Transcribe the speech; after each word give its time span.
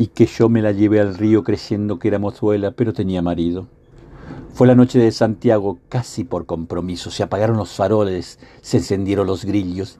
y 0.00 0.06
que 0.06 0.24
yo 0.24 0.48
me 0.48 0.62
la 0.62 0.72
llevé 0.72 0.98
al 0.98 1.14
río 1.14 1.44
creyendo 1.44 1.98
que 1.98 2.08
era 2.08 2.18
mozuela, 2.18 2.70
pero 2.70 2.94
tenía 2.94 3.20
marido. 3.20 3.66
Fue 4.54 4.66
la 4.66 4.74
noche 4.74 4.98
de 4.98 5.12
Santiago, 5.12 5.78
casi 5.90 6.24
por 6.24 6.46
compromiso. 6.46 7.10
Se 7.10 7.22
apagaron 7.22 7.58
los 7.58 7.74
faroles, 7.74 8.38
se 8.62 8.78
encendieron 8.78 9.26
los 9.26 9.44
grillos. 9.44 9.98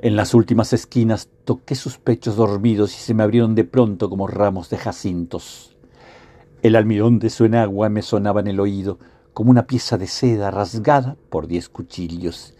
En 0.00 0.16
las 0.16 0.34
últimas 0.34 0.74
esquinas 0.74 1.30
toqué 1.46 1.76
sus 1.76 1.96
pechos 1.96 2.36
dormidos 2.36 2.94
y 2.94 3.00
se 3.00 3.14
me 3.14 3.22
abrieron 3.22 3.54
de 3.54 3.64
pronto 3.64 4.10
como 4.10 4.26
ramos 4.26 4.68
de 4.68 4.76
jacintos. 4.76 5.78
El 6.60 6.76
almirón 6.76 7.18
de 7.18 7.30
su 7.30 7.46
enagua 7.46 7.88
me 7.88 8.02
sonaba 8.02 8.40
en 8.40 8.48
el 8.48 8.60
oído 8.60 8.98
como 9.32 9.50
una 9.50 9.66
pieza 9.66 9.96
de 9.96 10.08
seda 10.08 10.50
rasgada 10.50 11.16
por 11.30 11.46
diez 11.46 11.70
cuchillos. 11.70 12.52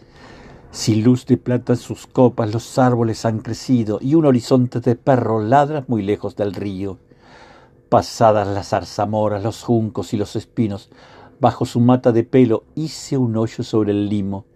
Sin 0.72 1.04
luz 1.04 1.26
de 1.26 1.36
plata 1.36 1.74
en 1.74 1.78
sus 1.78 2.06
copas 2.06 2.50
los 2.50 2.78
árboles 2.78 3.26
han 3.26 3.40
crecido 3.40 3.98
y 4.00 4.14
un 4.14 4.24
horizonte 4.24 4.80
de 4.80 4.96
perro 4.96 5.38
ladra 5.38 5.84
muy 5.86 6.00
lejos 6.00 6.34
del 6.34 6.54
río. 6.54 6.98
Pasadas 7.90 8.48
las 8.48 8.70
zarzamoras, 8.70 9.42
los 9.42 9.62
juncos 9.62 10.14
y 10.14 10.16
los 10.16 10.34
espinos, 10.34 10.88
bajo 11.40 11.66
su 11.66 11.78
mata 11.78 12.10
de 12.10 12.24
pelo 12.24 12.64
hice 12.74 13.18
un 13.18 13.36
hoyo 13.36 13.62
sobre 13.64 13.90
el 13.92 14.08
limo. 14.08 14.46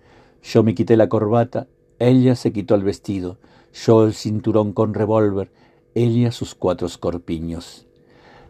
Yo 0.42 0.62
me 0.62 0.74
quité 0.74 0.96
la 0.96 1.10
corbata, 1.10 1.66
ella 1.98 2.34
se 2.34 2.50
quitó 2.50 2.76
el 2.76 2.82
vestido, 2.82 3.36
yo 3.74 4.06
el 4.06 4.14
cinturón 4.14 4.72
con 4.72 4.94
revólver, 4.94 5.52
ella 5.94 6.32
sus 6.32 6.54
cuatro 6.54 6.86
escorpiños. 6.86 7.86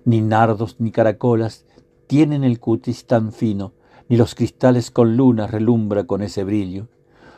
Ni 0.05 0.21
nardos 0.21 0.77
ni 0.79 0.93
caracolas 0.93 1.65
tienen 2.07 2.45
el 2.45 2.61
cutis 2.61 3.09
tan 3.09 3.33
fino, 3.33 3.73
ni 4.09 4.17
los 4.17 4.37
cristales 4.37 4.93
con 4.93 5.17
luna 5.17 5.49
relumbra 5.49 6.05
con 6.05 6.23
ese 6.23 6.45
brillo. 6.45 6.87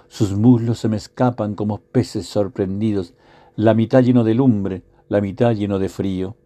Sus 0.09 0.33
muslos 0.33 0.79
se 0.79 0.89
me 0.89 0.97
escapan 0.97 1.55
como 1.55 1.79
peces 1.79 2.27
sorprendidos, 2.27 3.15
la 3.57 3.75
mitad 3.75 4.03
lleno 4.03 4.25
de 4.25 4.34
lumbre, 4.34 4.83
la 5.09 5.21
mitad 5.21 5.53
lleno 5.53 5.79
de 5.79 5.89
frío. 5.89 6.37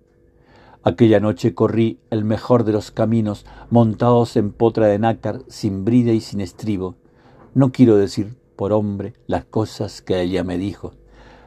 Aquella 0.83 1.21
noche 1.21 1.55
corrí 1.55 2.01
el 2.11 2.25
mejor 2.25 2.65
de 2.65 2.73
los 2.73 2.91
caminos, 2.91 3.47
montados 3.71 4.37
en 4.37 4.51
potra 4.51 4.89
de 4.89 4.99
nácar, 4.99 5.43
sin 5.47 5.85
brida 5.85 6.13
y 6.13 6.21
sin 6.21 6.41
estribo. 6.41 6.97
No 7.55 7.71
quiero 7.71 7.97
decir 7.97 8.35
por 8.57 8.73
hombre 8.73 9.13
las 9.29 9.45
cosas 9.45 10.03
que 10.03 10.21
ella 10.21 10.43
me 10.43 10.59
dijo. 10.59 10.95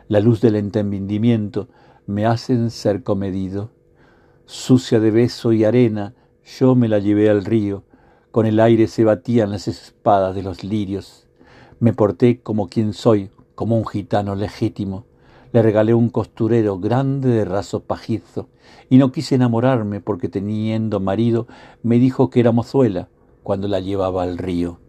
La 0.08 0.22
luz 0.22 0.40
del 0.40 0.56
entendimiento 0.56 1.68
me 2.08 2.26
hacen 2.26 2.72
ser 2.72 3.04
comedido. 3.04 3.72
Sucia 4.46 5.02
de 5.02 5.12
beso 5.12 5.52
y 5.52 5.66
arena, 5.66 6.14
yo 6.60 6.76
me 6.76 6.88
la 6.88 7.00
llevé 7.00 7.30
al 7.30 7.44
río. 7.44 7.84
Con 8.32 8.46
el 8.46 8.60
aire 8.62 8.88
se 8.88 9.04
batían 9.04 9.52
las 9.52 9.68
espadas 9.68 10.34
de 10.34 10.44
los 10.44 10.64
lirios. 10.64 11.25
Me 11.80 11.94
porté 11.94 12.40
como 12.40 12.70
quien 12.70 12.94
soy, 12.94 13.32
como 13.54 13.78
un 13.78 13.86
gitano 13.86 14.36
legítimo. 14.36 15.06
Le 15.52 15.62
regalé 15.62 15.94
un 15.94 16.10
costurero 16.10 16.80
grande 16.80 17.30
de 17.30 17.46
raso 17.46 17.82
pajizo 17.82 18.50
y 18.90 18.98
no 18.98 19.12
quise 19.12 19.36
enamorarme 19.36 20.02
porque 20.02 20.30
teniendo 20.30 21.00
marido 21.00 21.48
me 21.84 22.00
dijo 22.00 22.30
que 22.30 22.40
era 22.40 22.52
mozuela 22.52 23.10
cuando 23.44 23.68
la 23.68 23.80
llevaba 23.80 24.24
al 24.24 24.38
río. 24.38 24.80